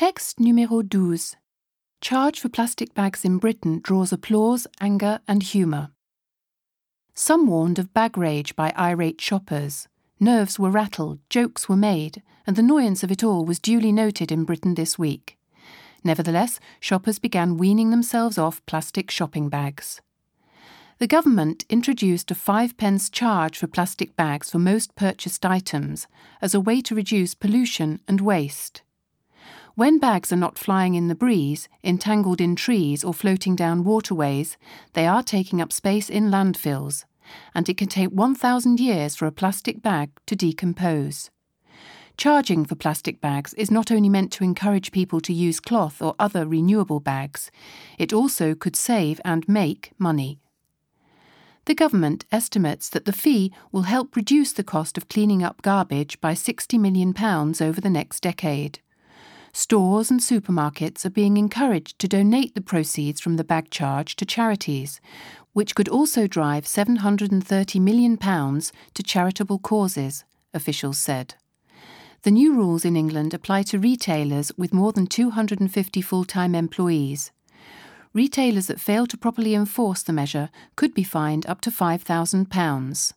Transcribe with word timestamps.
Text 0.00 0.38
numéro 0.38 0.82
12. 0.82 1.36
Charge 2.00 2.40
for 2.40 2.48
plastic 2.48 2.94
bags 2.94 3.22
in 3.22 3.36
Britain 3.36 3.80
draws 3.82 4.14
applause, 4.14 4.66
anger, 4.80 5.20
and 5.28 5.42
humour. 5.42 5.90
Some 7.12 7.46
warned 7.46 7.78
of 7.78 7.92
bag 7.92 8.16
rage 8.16 8.56
by 8.56 8.72
irate 8.78 9.20
shoppers. 9.20 9.88
Nerves 10.18 10.58
were 10.58 10.70
rattled, 10.70 11.18
jokes 11.28 11.68
were 11.68 11.76
made, 11.76 12.22
and 12.46 12.56
the 12.56 12.62
annoyance 12.62 13.02
of 13.02 13.10
it 13.12 13.22
all 13.22 13.44
was 13.44 13.58
duly 13.58 13.92
noted 13.92 14.32
in 14.32 14.44
Britain 14.44 14.74
this 14.74 14.98
week. 14.98 15.36
Nevertheless, 16.02 16.60
shoppers 16.80 17.18
began 17.18 17.58
weaning 17.58 17.90
themselves 17.90 18.38
off 18.38 18.64
plastic 18.64 19.10
shopping 19.10 19.50
bags. 19.50 20.00
The 20.96 21.06
government 21.06 21.66
introduced 21.68 22.30
a 22.30 22.34
five 22.34 22.78
pence 22.78 23.10
charge 23.10 23.58
for 23.58 23.66
plastic 23.66 24.16
bags 24.16 24.48
for 24.48 24.58
most 24.58 24.96
purchased 24.96 25.44
items 25.44 26.06
as 26.40 26.54
a 26.54 26.60
way 26.60 26.80
to 26.80 26.94
reduce 26.94 27.34
pollution 27.34 28.00
and 28.08 28.22
waste. 28.22 28.80
When 29.76 29.98
bags 29.98 30.32
are 30.32 30.36
not 30.36 30.58
flying 30.58 30.94
in 30.94 31.08
the 31.08 31.14
breeze, 31.14 31.68
entangled 31.84 32.40
in 32.40 32.56
trees, 32.56 33.04
or 33.04 33.14
floating 33.14 33.54
down 33.54 33.84
waterways, 33.84 34.56
they 34.94 35.06
are 35.06 35.22
taking 35.22 35.60
up 35.60 35.72
space 35.72 36.10
in 36.10 36.30
landfills, 36.30 37.04
and 37.54 37.68
it 37.68 37.76
can 37.76 37.88
take 37.88 38.10
1,000 38.10 38.80
years 38.80 39.14
for 39.14 39.26
a 39.26 39.32
plastic 39.32 39.80
bag 39.80 40.10
to 40.26 40.34
decompose. 40.34 41.30
Charging 42.16 42.64
for 42.64 42.74
plastic 42.74 43.20
bags 43.20 43.54
is 43.54 43.70
not 43.70 43.90
only 43.92 44.08
meant 44.08 44.32
to 44.32 44.44
encourage 44.44 44.92
people 44.92 45.20
to 45.20 45.32
use 45.32 45.60
cloth 45.60 46.02
or 46.02 46.16
other 46.18 46.46
renewable 46.46 47.00
bags, 47.00 47.50
it 47.96 48.12
also 48.12 48.54
could 48.54 48.76
save 48.76 49.20
and 49.24 49.48
make 49.48 49.92
money. 49.98 50.40
The 51.66 51.74
government 51.74 52.24
estimates 52.32 52.88
that 52.88 53.04
the 53.04 53.12
fee 53.12 53.52
will 53.70 53.82
help 53.82 54.16
reduce 54.16 54.52
the 54.52 54.64
cost 54.64 54.98
of 54.98 55.08
cleaning 55.08 55.42
up 55.42 55.62
garbage 55.62 56.20
by 56.20 56.34
£60 56.34 56.78
million 56.80 57.14
over 57.60 57.80
the 57.80 57.88
next 57.88 58.20
decade 58.20 58.80
stores 59.52 60.10
and 60.10 60.20
supermarkets 60.20 61.04
are 61.04 61.10
being 61.10 61.36
encouraged 61.36 61.98
to 61.98 62.08
donate 62.08 62.54
the 62.54 62.60
proceeds 62.60 63.20
from 63.20 63.36
the 63.36 63.44
bag 63.44 63.70
charge 63.70 64.16
to 64.16 64.24
charities, 64.24 65.00
which 65.52 65.74
could 65.74 65.88
also 65.88 66.26
drive 66.26 66.64
£730 66.64 67.80
million 67.80 68.16
to 68.16 69.02
charitable 69.02 69.58
causes, 69.58 70.24
officials 70.54 70.98
said. 70.98 71.34
The 72.22 72.30
new 72.30 72.54
rules 72.54 72.84
in 72.84 72.96
England 72.96 73.32
apply 73.32 73.62
to 73.64 73.78
retailers 73.78 74.52
with 74.56 74.74
more 74.74 74.92
than 74.92 75.06
250 75.06 76.02
full 76.02 76.24
time 76.24 76.54
employees. 76.54 77.32
Retailers 78.12 78.66
that 78.66 78.80
fail 78.80 79.06
to 79.06 79.16
properly 79.16 79.54
enforce 79.54 80.02
the 80.02 80.12
measure 80.12 80.50
could 80.76 80.92
be 80.92 81.04
fined 81.04 81.46
up 81.46 81.60
to 81.62 81.70
£5,000. 81.70 83.12